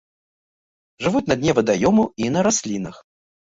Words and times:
Жывуць 1.03 1.21
на 1.33 1.37
дне 1.43 1.55
вадаёмаў 1.61 2.11
і 2.25 2.33
на 2.39 2.47
раслінах. 2.51 2.95